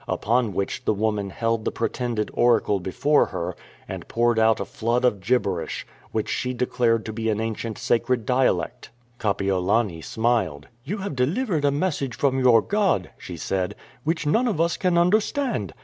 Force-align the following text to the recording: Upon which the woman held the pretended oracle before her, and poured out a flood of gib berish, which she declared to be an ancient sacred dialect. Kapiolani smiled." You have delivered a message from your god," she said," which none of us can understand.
Upon 0.07 0.51
which 0.53 0.83
the 0.85 0.95
woman 0.95 1.29
held 1.29 1.63
the 1.63 1.71
pretended 1.71 2.31
oracle 2.33 2.79
before 2.79 3.27
her, 3.27 3.55
and 3.87 4.07
poured 4.07 4.39
out 4.39 4.59
a 4.59 4.65
flood 4.65 5.05
of 5.05 5.21
gib 5.21 5.43
berish, 5.43 5.85
which 6.11 6.27
she 6.27 6.55
declared 6.55 7.05
to 7.05 7.13
be 7.13 7.29
an 7.29 7.39
ancient 7.39 7.77
sacred 7.77 8.25
dialect. 8.25 8.89
Kapiolani 9.19 10.01
smiled." 10.03 10.67
You 10.83 10.97
have 10.97 11.15
delivered 11.15 11.65
a 11.65 11.69
message 11.69 12.15
from 12.17 12.39
your 12.39 12.63
god," 12.63 13.11
she 13.19 13.37
said," 13.37 13.75
which 14.03 14.25
none 14.25 14.47
of 14.47 14.59
us 14.59 14.75
can 14.75 14.97
understand. 14.97 15.71